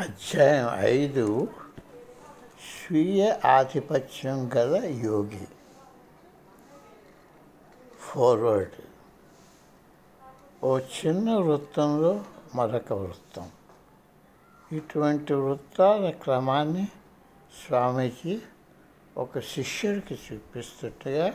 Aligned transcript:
అధ్యాయం 0.00 0.68
ఐదు. 0.74 1.48
స్వీయ 2.58 3.36
ఆధిపత్యం 3.44 4.50
గల 4.56 4.84
యోగి. 4.84 5.48
ఫార్వర్డ్ 8.00 8.72
ఓ 10.64 10.78
చిన్న 10.78 11.30
వృత్తంలో 11.30 12.24
మరొక 12.54 12.92
వృత్తం. 12.92 13.50
ఇటువంటి 14.72 15.34
వృత్తాల 15.34 16.10
క్రమాన్ని 16.10 16.88
స్వామీజీ 17.66 18.40
ఒక 19.16 19.38
శిష్యుడికి 19.38 20.18
చూపిస్తుండగా 20.32 21.34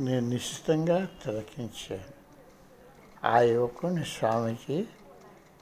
నేను 0.00 0.28
నిశ్చితంగా 0.28 1.08
తిలకించాను. 1.24 2.14
ఆ 3.26 3.40
యువకుని 3.40 4.04
స్వామీజీ 4.04 4.86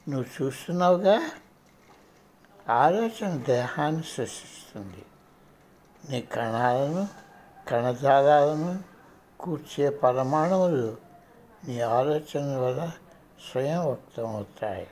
నువ్వు 0.08 0.44
చూస్తున్నావుగా? 0.44 1.30
ఆలోచన 2.68 3.36
దేహాన్ని 3.36 4.02
సృష్టిస్తుంది. 4.02 5.04
నీ 6.11 6.22
కణాలను 6.22 7.08
కణజాలాలను 7.68 8.85
కూర్చే 9.40 9.90
పరమాణువులు 9.90 10.96
నీ 11.64 11.80
ఆలోచన 11.80 12.57
వల్ల 12.57 12.93
స్వయం 13.50 13.86
వ్యక్తమవుతాయి 13.86 14.86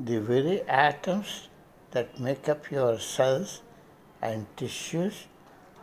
the 0.00 0.18
very 0.18 0.64
atoms 0.68 1.48
that 1.96 2.20
make up 2.20 2.74
your 2.74 3.00
cells 3.00 3.60
and 4.24 4.46
tissues 4.46 5.14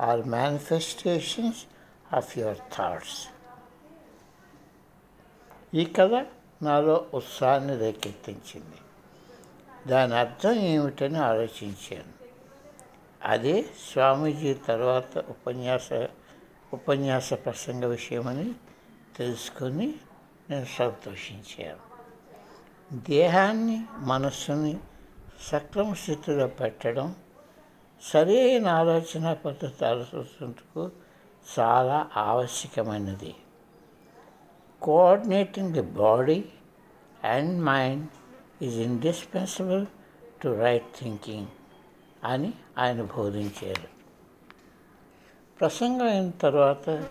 are 0.02 0.27
manifestations 0.27 1.66
of 2.14 2.38
your 2.38 2.58
thoughts 2.77 3.27
ఈ 5.75 5.86
కథ 5.86 6.25
నాలో 6.61 7.05
ఉత్సాహాన్ని 7.14 7.77
రేకెత్తించింది. 7.77 8.77
దాని 9.88 10.16
అర్థం 10.16 10.52
ఏమిటని 10.52 11.17
ఆలోచించాను. 11.17 12.14
అదే 13.23 13.66
స్వామీజీ 13.92 14.53
తర్వాత 14.53 15.17
ఉపన్యాస 15.17 15.94
ఉపన్యాస 16.73 17.34
ప్రసంగ 17.34 17.86
విషయమని 17.86 18.52
తెలుసుకొని 19.16 19.95
నేను 20.50 20.66
సంతోషించాను. 20.66 21.94
దేహాన్ని 22.95 23.86
మనస్సుని 23.98 24.78
సక్రమ 25.42 25.94
స్థితిలో 25.94 26.47
పెట్టడం 26.47 27.16
సరైన 28.02 28.68
ఆలోచన 28.68 29.34
పద్ధతి 29.34 29.86
ఆలోచించుటకు 29.86 30.92
చాలా 31.59 32.09
ఆవశ్యకమైనది. 32.18 33.36
Coordinating 34.81 35.73
the 35.73 35.81
body 35.81 36.45
and 37.23 37.62
mind 37.64 38.08
is 38.64 38.80
indispensable 38.80 39.86
to 40.44 40.59
right 40.59 41.00
thinking 41.00 41.47
అని 42.23 42.53
ఆయన 42.78 43.02
బోధించారు. 43.02 43.88
ప్రసంగం 45.59 46.08
అయిన 46.08 46.30
తర్వాత 46.30 47.09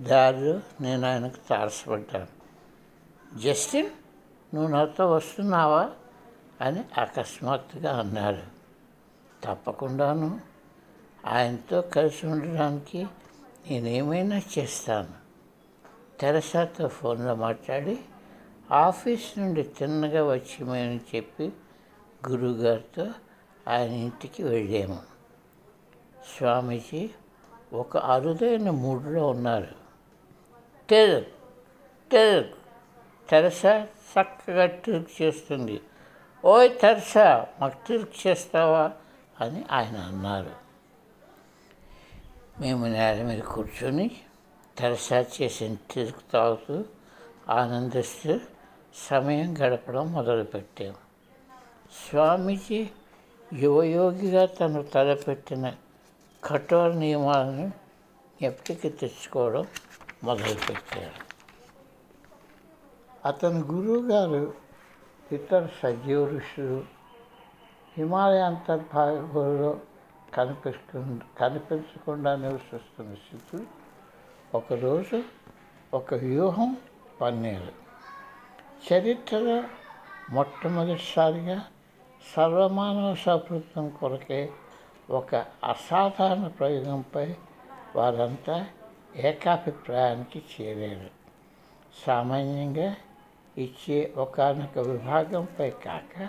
దారిలో 0.00 0.60
నేను 0.80 1.08
ఆయనకు 1.08 1.48
తారసపడ్డాను. 1.48 2.26
జస్టిన్ 3.38 3.90
నువ్వు 4.54 4.70
నాతో 4.70 5.12
వస్తున్నావా 5.12 5.90
అని 6.60 6.84
అకస్మాత్తుగా 7.00 7.98
అన్నాడు 7.98 8.42
తప్పకుండాను 9.44 10.40
ఆయనతో 11.26 11.80
కలిసి 11.80 12.26
ఉండడానికి 12.26 13.06
నేనేమైనా 13.70 14.42
చేస్తాను. 14.58 15.26
తెరసాతో 16.20 16.88
ఫోన్లో 16.88 17.34
మాట్లాడి 17.34 17.98
ఆఫీస్ 18.72 19.38
నుండి 19.38 19.62
తిన్నగా 19.62 20.24
వచ్చిమని 20.24 21.00
చెప్పి 21.14 21.52
గురువుగారితో 22.28 23.06
ఆయన 23.68 23.90
ఇంటికి 23.90 24.42
వెళ్ళాము. 24.42 24.98
స్వామీజీ 26.36 27.10
ఒక 27.72 27.96
అరుదైన 27.96 28.70
మూడులో 28.70 29.28
ఉన్నారు. 29.28 29.68
టెల్ 30.90 31.24
టెల్ 32.12 32.44
తెరసా 33.28 33.82
చక్కగా 33.82 34.66
తిరుగు 34.66 35.22
చేస్తుంది. 35.22 35.80
ఓయ్ 36.44 36.78
తెరసా 36.80 37.46
మాకు 37.60 37.86
తిరుగు 37.86 38.28
చేస్తావా 38.28 38.92
అని 39.40 39.64
ఆయన 39.70 39.96
అన్నారు. 39.96 40.50
మేము 42.60 42.86
నేల 42.86 43.22
మీద 43.22 43.42
కూర్చొని 43.42 44.10
తెరసా 44.78 45.24
చేసిన 45.42 45.74
తిరుగు 45.74 46.32
తాగుతూ 46.32 46.84
ఆనందిస్తూ 47.48 48.40
సమయం 48.96 49.54
గడపడం 49.58 50.12
మొదలుపెట్టాం. 50.12 50.94
స్వామీజీ 52.08 52.90
యువయోగిగా 53.52 54.46
తను 54.46 54.82
తలపెట్టిన 54.82 55.74
కఠోర 56.44 56.92
నియమాలను 56.92 57.72
ఎప్పటికీ 58.42 58.88
తెచ్చుకోవడం 58.88 59.66
మొదలుపెట్టారు. 60.24 61.26
అతని 63.28 63.60
గురువు 63.60 64.08
గారు 64.08 64.54
ఇతర 65.32 65.68
సజీవ 65.82 66.26
ఋషులు 66.26 66.84
హిమాలయ 67.96 68.40
అంతర్భాగంలో 68.40 69.80
కనిపిస్తు 70.34 71.18
కనిపించకుండా 71.38 72.36
నివసిస్తున్న 72.36 73.14
స్థితులు 73.14 73.66
ఒకరోజు 74.54 75.22
ఒక 75.94 76.14
వ్యూహం 76.14 76.76
పన్నీరు 77.20 77.85
చరిత్రలో 78.92 79.64
మొట్టమొదటిసారిగా 80.30 81.64
సర్వమానవ 82.36 83.14
సౌకృతం 83.14 83.88
కొరకే 83.88 84.50
ఒక 85.10 85.34
అసాధారణ 85.64 86.46
ప్రయోగంపై 86.46 87.34
వారంతా 87.96 88.66
ఏకాభిప్రాయానికి 89.16 90.42
చేరారు. 90.52 91.10
సామాన్యంగా 92.06 92.96
ఇచ్చే 93.58 94.12
ఒకనొక 94.16 94.78
విభాగంపై 94.78 95.70
కాక 95.70 96.28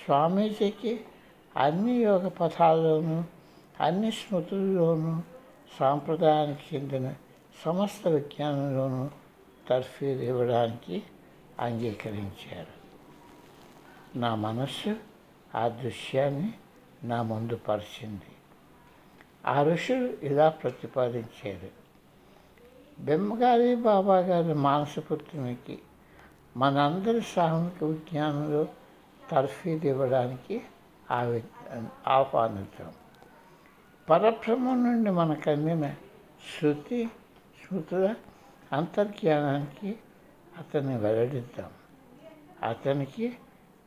స్వామీజీకి 0.00 1.00
అన్ని 1.56 1.92
యోగ 1.92 2.28
పథాల్లోనూ 2.28 3.24
అన్ని 3.80 4.10
స్మృతుల్లోనూ 4.10 5.22
సాంప్రదాయానికి 5.80 6.76
చెందిన 6.76 7.14
సమస్త 7.64 8.08
విజ్ఞానంలోనూ 8.08 9.10
తర్ఫీదు 9.68 10.22
ఇవ్వడానికి 10.22 11.02
అంగీకరించారు. 11.62 12.82
నా 14.18 14.34
మనస్సు 14.34 14.96
ఆ 15.54 15.68
దృశ్యాన్ని 15.68 16.52
నా 17.04 17.22
ముందు 17.22 17.56
పరిచింది. 17.56 18.30
ఆ 19.46 19.62
ఋషులు 19.62 20.12
ఇలా 20.22 20.48
ప్రతిపాదించారు. 20.48 21.82
బెమ్మగారి 22.98 23.74
బాబా 23.74 24.18
గారి 24.18 24.54
మానసపుత్రునికి 24.54 25.78
మనందరి 26.56 27.20
సామూహిక 27.20 27.84
విజ్ఞానంలో 27.84 28.66
తర్ఫీదు 29.30 29.86
ఇవ్వడానికి 29.86 30.62
ఆవి 31.10 31.44
ఆహ్వానించడం 32.06 32.92
పరబ్రహ్మం 34.10 34.84
నుండి 34.84 35.10
మనకు 35.10 35.50
అందిన 35.50 35.94
శృతి 36.60 37.10
శృతుల 37.62 38.14
అంతర్జ్ఞానానికి 38.72 39.98
అతన్ని 40.58 40.96
వెల్లడిద్దాం. 40.98 41.70
అతనికి 42.62 43.36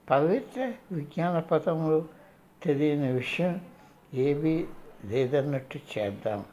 పవిత్ర 0.10 0.74
విజ్ఞాన 0.92 1.40
పదములు 1.40 2.10
తెలియని 2.64 3.12
విషయం 3.12 3.62
ఏమీ 4.14 4.66
లేదన్నట్టు 5.06 5.80
చేద్దాం. 5.98 6.46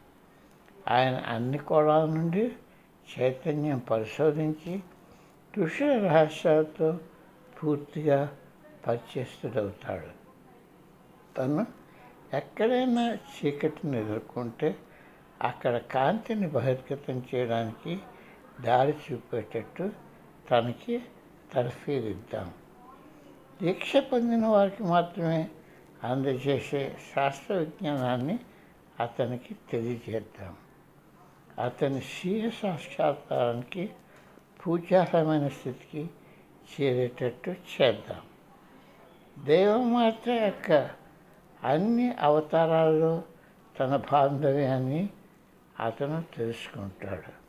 ఆయన 0.90 1.16
అన్ని 1.16 1.58
కోణాల 1.58 2.04
నుండి 2.04 2.52
చైతన్యం 3.18 3.78
పరిశోధించి 3.78 4.82
ఋషుల 5.58 5.98
రహస్యాలతో 5.98 6.98
పూర్తిగా 7.62 8.37
పరిచేస్తుడవుతాడు 8.87 10.10
తను 11.38 11.66
ఎక్కడైనా 12.34 13.19
చీకటిని 13.25 14.00
ఎదుర్కొంటే 14.00 14.76
అక్కడ 15.42 15.76
కాంతిని 15.76 16.48
బహిర్గతం 16.48 17.22
చేయడానికి 17.34 17.98
దారి 18.62 18.94
చూపేటట్టు 19.12 19.91
తనకి 20.50 21.03
తర్ఫీదిద్దాం 21.53 22.53
దీక్ష 23.62 23.97
పొందిన 23.97 24.47
వారికి 24.47 24.82
మాత్రమే 24.82 25.49
అందజేసే 26.05 26.97
శాస్త్ర 27.14 27.55
విజ్ఞానాన్ని 27.55 28.38
అతనికి 29.00 29.56
తెలియజేద్దాం. 29.70 30.56
అతని 31.64 32.00
స్వీయ 32.00 32.50
సాక్షాత్కారానికి 32.50 33.91
పూజార్హమైన 34.67 35.49
స్థితికి 35.49 36.11
చేరేటట్టు 36.73 37.50
చేద్దాం. 37.50 38.20
దేవమాత 39.44 40.29
యొక్క 40.29 40.91
అన్ని 41.64 42.14
అవతారాల్లో 42.20 43.23
తన 43.81 43.97
బాంధవ్యాన్ని 43.97 45.09
అతను 45.81 46.25
తెలుసుకుంటాడు. 46.37 47.41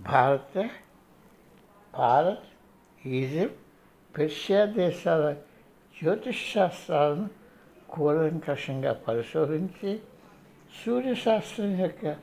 భారత 0.00 0.70
భారత్ 1.94 2.48
ఈజిప్ట్ 3.06 3.60
పెర్షియా 4.18 4.64
దేశాల 4.64 5.32
జ్యోతిష్ 6.02 6.52
శాస్త్రాలను 6.52 7.28
కూలంకషంగా 7.90 8.92
పరిశోధించి 8.92 10.00
సూర్యశాస్త్రం 10.84 11.80
యొక్క 11.80 12.16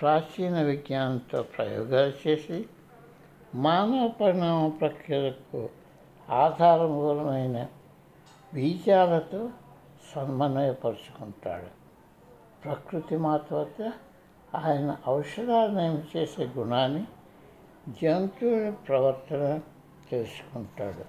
ప్రాచీన 0.00 0.62
విజ్ఞానంతో 0.62 1.42
ప్రయోగాలు 1.42 2.28
చేసి 2.28 2.66
మానవ 3.54 4.08
పరిణామ 4.08 4.68
ప్రక్రియలకు 4.68 5.68
ఆధారమూలమైన 6.30 7.66
బీజాలతో 8.54 9.50
సమన్వయపరుచుకుంటాడు. 10.14 11.70
ప్రకృతి 12.64 13.16
మాత 13.16 13.52
వద్ద 13.52 13.92
ఆయన 14.54 14.96
ఔషధాలను 15.08 16.04
చేసే 16.16 16.44
గుణాన్ని 16.46 17.04
జంతువుల 18.02 18.70
ప్రవర్తన 18.70 19.60
తెలుసుకుంటాడు. 20.10 21.04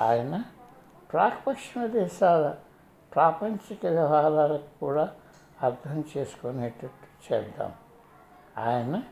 ఆయన 0.00 0.42
ప్రాక్పశ్చిమ 1.12 1.86
దేశాల 1.86 2.54
ప్రాపంచిక 3.14 3.86
వ్యవహారాలకు 3.86 4.80
కూడా 4.80 5.10
అర్థం 5.62 6.04
చేసుకునేటట్టు 6.16 7.32
చేద్దాం. 7.32 7.72
ఆయన 8.58 9.02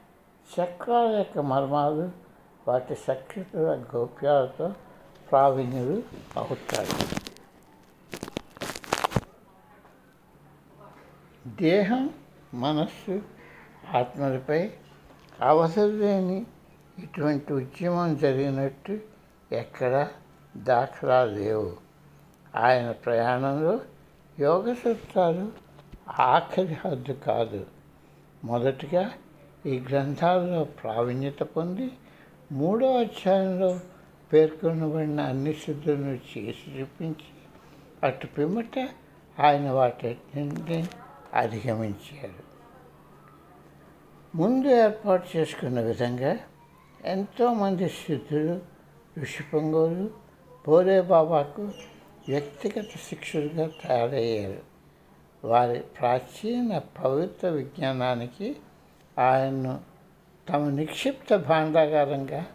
చక్రాల 0.61 1.17
యొక్క 1.17 1.39
మర్మాలు 1.39 2.11
వాటి 2.69 2.95
సక్రియ 2.95 3.59
గోప్యాలతో 3.97 4.75
ప్రావీణ్యులు 5.31 6.03
అవుతాడు 6.37 7.25
దేహం 11.49 12.11
మనస్సు 12.55 13.34
ఆత్మలపై 13.93 14.71
అవసరం 15.43 16.01
లేని 16.01 16.47
ఇటువంటి 16.99 17.53
ఉద్యమం 17.53 18.17
జరిగినట్టు 18.17 18.99
ఎక్కడ 19.53 20.09
దాఖలా 20.57 21.25
లేవు. 21.25 21.77
ఆయన 22.57 22.91
ప్రయాణంలో 22.91 23.81
యోగ 24.41 24.73
సూత్రాలు 24.73 25.53
ఆఖరి 26.21 26.77
హద్దు 26.85 27.13
కాదు. 27.13 27.67
మొదటిగా 28.45 29.11
ఈ 29.67 29.81
గ్రంథాల్లో 29.81 30.65
ప్రావీణ్యత 30.65 31.43
పొంది 31.43 31.91
మూడో 32.53 32.99
అధ్యాయంలో 32.99 33.81
పేర్కొనబడిన 34.33 35.21
అన్ని 35.21 35.53
సిద్ధులను 35.53 36.15
చేసి 36.15 36.81
చూపించి 36.81 37.25
అటు 38.03 38.27
పిమ్మట 38.27 38.89
ఆయన 39.41 39.71
వాటిని 39.71 40.87
అధిగమించారు. 41.35 42.54
ముందు 44.35 44.69
ఏర్పాటు 44.69 45.37
చేసుకున్న 45.37 45.81
విధంగా 45.81 46.39
ఎంతోమంది 47.05 47.89
సిద్ధులు 47.89 48.61
ఋషిపంగోలు 49.21 50.11
బోరే 50.67 51.01
బాబాకు 51.01 51.63
వ్యక్తిగత 52.29 52.85
శిక్షులుగా 53.09 53.71
తయారయ్యారు. 53.85 54.63
వారి 55.47 55.81
ప్రాచీన 55.81 56.79
పవిత్ర 56.79 57.49
విజ్ఞానానికి 57.49 58.57
ఆయన్ను 59.19 59.81
తమ 60.49 60.71
నిక్షిప్త 60.71 61.37
భాండాగారంగా 61.37 62.47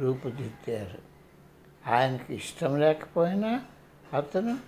రూపుదిద్దారు. 0.00 0.98
ఆయనకు 1.90 2.32
ఇష్టం 2.32 2.80
లేకపోయినా 2.80 3.60
అతను 4.14 4.58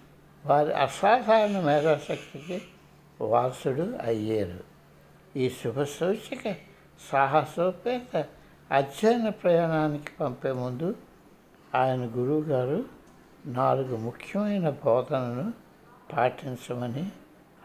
వారి 0.46 0.72
అసాధారణ 0.72 1.60
మేధాశక్తికి 1.60 2.62
వారసుడు 3.20 3.98
అయ్యారు. 4.04 4.77
ఈ 5.36 5.48
శుభ 5.48 5.82
సూచిక 5.82 6.56
సాహసోపేత 7.12 8.25
అధ్యయన 8.70 9.28
ప్రయాణానికి 9.28 10.12
పంపే 10.20 10.52
ముందు 10.52 10.96
ఆయన 11.75 12.00
గురువుగారు 12.00 12.84
నాలుగు 13.46 13.96
ముఖ్యమైన 13.96 14.70
బోధనను 14.70 15.52
పాటించమని 16.12 17.10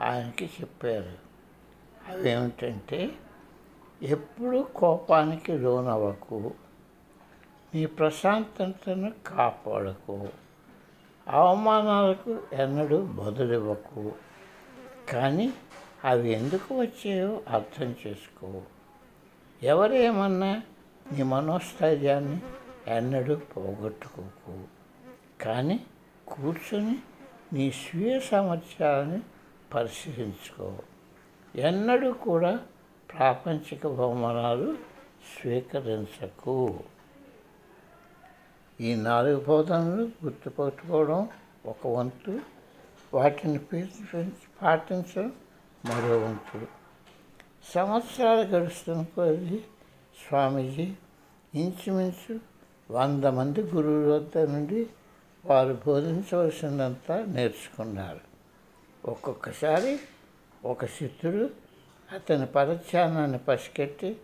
ఆయనకి 0.01 0.45
చెప్పారు. 0.45 1.17
అవేమిటంటే 2.11 3.09
ఎప్పుడు 4.01 4.67
కోపానికి 4.75 5.57
లోనవ్వకు 5.57 6.51
నీ 7.73 7.85
ప్రశాంతతను 7.85 9.13
కాపాడకు 9.27 10.27
అవమానాలకు 11.27 12.39
ఎన్నడూ 12.53 12.97
బదులివ్వకు 13.01 14.13
కానీ 15.13 15.53
అవి 16.03 16.31
ఎందుకు 16.31 16.81
వచ్చాయో 16.81 17.41
అర్థం 17.49 17.95
చేసుకో. 18.07 18.61
ఎవరేమన్నా 19.63 20.61
నీ 21.11 21.23
మనోస్థైర్యాన్ని 21.23 22.41
ఎన్నడూ 22.87 23.35
పోగొట్టుకోకు. 23.35 24.63
కానీ 25.41 25.85
కూర్చొని 26.27 26.99
నీ 27.53 27.71
స్వీయ 27.71 28.19
సామర్థ్యాలని 28.19 29.21
పరిశీలించుకో. 29.73 30.79
ఎన్నడూ 31.55 32.11
కూడా 32.11 32.59
ప్రాపంచిక 33.13 33.87
బహుమానాలు 33.87 34.77
స్వీకరించకు. 35.41 36.79
ఈ 38.81 38.95
నాలుగు 38.95 39.43
బోధనలు 39.47 40.09
గుర్తుపెట్టుకోవడం 40.23 41.29
ఒక 41.65 41.87
వంతు. 41.87 42.39
వాటిని 43.13 43.59
పాటించడం 44.61 45.31
మరో 45.85 46.17
వంతు 46.17 46.67
సంవత్సరాలు 47.73 48.41
గడుస్తున్న 48.41 49.03
కొద్దీ 49.03 49.63
స్వామీజీ 50.27 50.93
ఇంచుమించు 51.55 52.39
వంద 52.91 53.23
మంది 53.23 53.61
గురువుల 53.61 54.15
వద్ద 54.15 54.37
నుండి 54.37 54.89
వారు 55.45 55.81
బోధించవలసిందంతా 55.85 57.25
నేర్చుకున్నారు. 57.27 58.19
ఒక్కొక్కసారి 59.05 59.99
ఒక 60.65 60.85
శిష్యుడు 60.85 61.49
అతని 62.13 62.45
పరధ్యానాన్ని 62.45 63.37
పసికెట్టి 63.37 64.17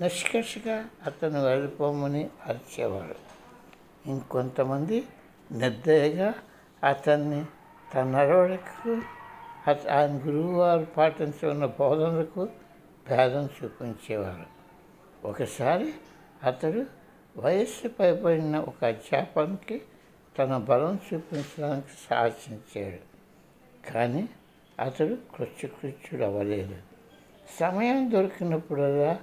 నిష్కర్షగా 0.00 0.84
అతను 1.06 1.44
వెళ్ళిపోమని 1.44 2.30
అరిచేవాడు. 2.46 3.16
ఇంకొంతమంది 4.08 5.04
నిర్దయగా 5.52 6.34
అతన్ని 6.84 7.44
తన 7.94 8.04
నడవడికు 8.04 9.15
ఆయన 9.68 10.20
గురువు 10.26 10.52
వారు 10.52 10.86
పాటించున్న 10.96 11.66
బోధనలకు 11.66 12.48
భేదం 13.10 13.48
చూపించేవారు. 13.62 14.46
ఒకసారి 15.28 15.92
అతడు 16.42 16.86
వయస్సు 17.36 17.88
పైబడిన 17.88 18.56
ఒక 18.58 18.84
అధ్యాపనకి 18.84 19.82
తన 20.38 20.56
బలం 20.56 20.98
చూపించడానికి 21.14 21.86
సాహసించాడు. 22.10 23.16
కానీ 23.90 24.28
అతడు 24.80 25.16
కృత్యకృత్యుడు 25.34 26.24
అవ్వలేదు 26.24 26.76
సమయం 27.60 28.10
దొరికినప్పుడల్లా 28.12 29.20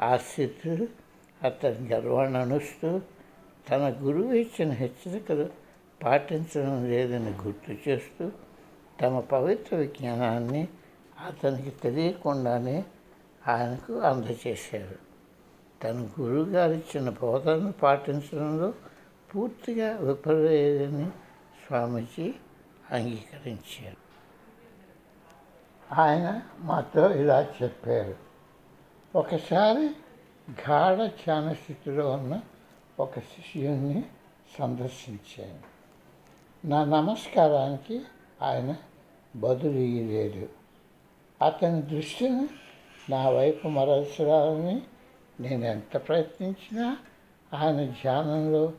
ఆ 0.00 0.16
స్థితుడు 0.16 0.88
అతని 1.42 1.88
గర్వాన్ని 1.88 2.38
అనుస్తూ 2.38 3.00
తన 3.70 3.96
గురువు 4.02 4.32
ఇచ్చిన 4.32 4.70
హెచ్చరికలు 4.72 5.50
పాటించడం 6.02 6.90
లేదని 6.90 7.30
గుర్తు 7.30 7.88
చేస్తూ 7.88 8.32
తమ 9.02 9.20
పవిత్ర 9.20 9.76
విజ్ఞానాన్ని 9.76 10.68
అతనికి 11.26 11.70
తెలియకుండానే 11.70 12.84
ఆయనకు 13.48 14.00
అందజేశారు 14.00 15.04
తన 15.82 16.08
గురువుగారు 16.20 16.72
ఇచ్చిన 16.72 17.10
బోధనను 17.10 17.72
పాటించడంలో 17.72 18.74
పూర్తిగా 19.34 19.96
విఫలలేదని 19.96 21.10
స్వామీజీ 21.66 22.34
అంగీకరించారు. 22.90 23.96
ఆయన 25.94 26.42
మాతో 26.58 27.10
ఇలా 27.10 27.46
చెప్పారు. 27.62 28.14
ఒకసారి 29.14 29.86
గాఢ 30.68 31.06
ధ్యాన 31.06 31.52
స్థితిలో 31.52 32.10
ఉన్న 32.10 32.40
ఒక 33.00 33.18
శిష్యుని 33.18 34.04
సందర్శించాను. 34.58 35.74
నా 36.66 36.84
నమస్కారానికి 36.84 38.00
ఆయన 38.44 38.76
బదులు 39.36 39.78
ఇయ్యలేదు 39.78 40.48
అతని 41.42 41.82
దృష్టిని 41.82 42.48
నా 43.10 43.28
వైపు 43.28 43.68
మరల్చడాలని 43.68 44.82
నేను 45.40 45.64
ఎంత 45.64 45.96
ప్రయత్నించినా 46.08 46.96
ఆయన 47.54 47.84
ధ్యానంలో 47.84 48.72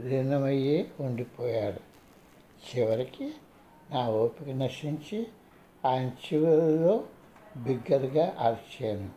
లీనమయ్యే 0.00 0.86
ఉండిపోయాడు. 1.00 1.80
చివరికి 2.66 3.34
నా 3.90 4.10
ఓపిక 4.10 4.48
నశించి 4.48 5.26
ఆయన 5.84 6.08
చివరిలో 6.08 7.04
బిగ్గరగా 7.56 8.26
అరిచాను. 8.40 9.10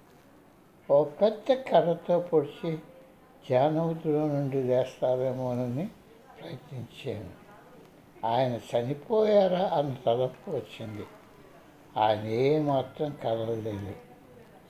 ఓ 0.92 1.04
పెద్ద 1.04 1.54
కర్రతో 1.54 2.20
పొడిచి 2.20 2.76
ధ్యానముద్రలో 3.50 4.28
నుండి 4.28 4.64
లేస్తారేమోనని 4.64 5.90
ప్రయత్నించాను. 6.40 7.43
ఆయన 8.24 8.60
చనిపోయారా 8.76 9.70
అన్న 9.74 9.96
తలపు 10.06 10.52
వచ్చింది. 10.52 11.06
ఆయన 11.98 12.26
ఏమాత్రం 12.26 13.18
కదలలేదు. 13.24 13.96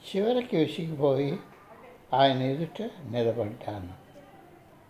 చివరికి 0.10 0.58
విసిగిపోయి 0.58 1.40
ఆయన 2.14 2.42
ఎదుట 2.42 2.90
నిలబడ్డాను. 3.12 3.94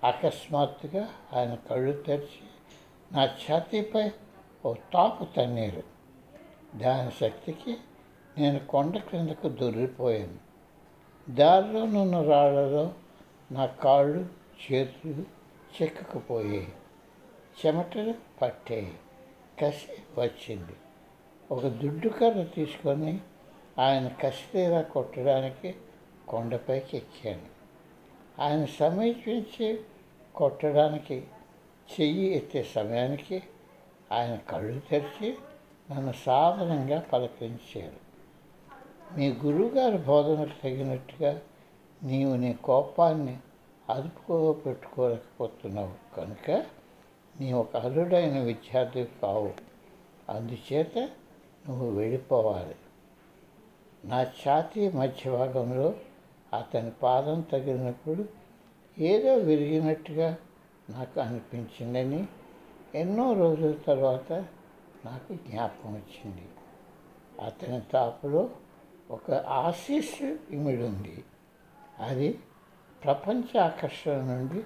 అకస్మాత్తుగా 0.08 1.08
ఆయన 1.34 1.55
కళ్ళు 1.55 2.01
తెరిచి 2.01 2.48
నా 3.12 3.24
ఛాతీపై 3.24 4.12
ఓ 4.65 4.74
తాపు 4.93 5.24
తన్నీరు. 5.24 5.84
దాని 6.77 7.12
శక్తికి 7.12 7.77
నేను 8.38 8.60
కొండ 8.60 8.98
క్రిందకు 8.98 9.50
దొరిపోయాను 9.50 10.53
దారిలో 11.29 11.86
నున్న 11.86 12.22
రాళ్ళలో 12.22 12.91
నా 13.51 13.65
కాళ్ళు 13.65 14.27
చేతులు 14.72 15.25
చిక్కుకుపోయాయి. 15.82 16.74
చెమటలు 17.60 18.13
పట్టాయి. 18.41 18.93
కసి 19.62 20.22
వచ్చింది. 20.22 20.75
ఒక 21.51 21.67
దుడ్డు 21.67 22.10
కర్ర 22.10 22.43
తీసుకొని 22.43 23.19
ఆయన 23.79 24.07
కసితీరా 24.07 24.81
కొట్టడానికి 24.81 25.75
కొండపైకి 26.27 26.98
ఎక్కాను. 26.98 27.53
ఆయన 28.41 28.65
సమీపించి 28.65 29.79
కొట్టడానికి 30.36 31.27
చెయ్యి 31.91 32.36
ఎత్తే 32.36 32.63
సమయానికి 32.63 33.43
ఆయన 34.12 34.36
కళ్ళు 34.36 34.81
తెరిచి 34.89 35.38
నన్ను 35.91 36.12
సాధనంగా 36.12 37.00
పలకరించారు. 37.00 38.03
మీ 39.17 39.33
గురువుగారి 39.33 39.98
బోధనకు 39.98 40.63
తగినట్టుగా 40.63 41.41
నీవు 42.03 42.36
నీ 42.36 42.53
కోపాన్ని 42.53 43.38
అదుపుకో 43.89 44.53
పెట్టుకోలేకపోతున్నావు 44.53 46.15
కనుక 46.15 46.65
నీ 47.42 47.54
ఒక 47.54 47.78
అరుడైన 47.78 48.40
విద్యార్థి 48.40 49.08
కావు. 49.22 49.54
అందుచేత 50.30 50.98
నువ్వు 51.70 51.92
వెళ్ళిపోవాలి. 51.92 52.75
నా 54.06 54.22
ఛాతీ 54.22 54.90
మధ్య 54.92 55.32
భాగంలో 55.32 55.96
అతని 56.54 56.92
పాదం 56.92 57.42
తగిలినప్పుడు 57.42 58.30
ఏదో 59.00 59.34
విరిగినట్టుగా 59.34 60.38
నాకు 60.90 61.22
అనిపించిందని 61.22 62.28
ఎన్నో 62.96 63.34
రోజుల 63.34 63.72
తర్వాత 63.72 64.34
నాకు 65.06 65.34
జ్ఞాపకం 65.34 65.94
వచ్చింది 65.94 66.50
అతని 67.42 67.82
తాపులో 67.94 68.50
ఒక 69.12 69.32
ఆశీస్సు 69.32 70.40
ఇమిడుంది. 70.52 71.24
అది 72.00 72.40
ప్రపంచ 73.04 73.60
ఆకర్షణ 73.60 74.12
నుండి 74.12 74.63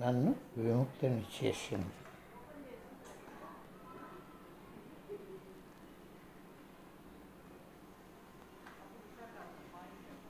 నన్ను 0.00 0.34
విముక్తిని 0.56 1.24
చేసింది. 1.44 2.03